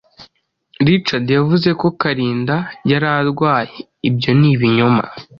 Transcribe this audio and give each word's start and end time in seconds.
Richard 0.87 1.27
yavuze 1.37 1.69
ko 1.79 1.87
Kalinda 2.01 2.55
yari 2.91 3.07
arwaye, 3.17 3.77
ibyo 4.09 4.31
ni 4.39 4.47
ibinyoma. 4.55 5.03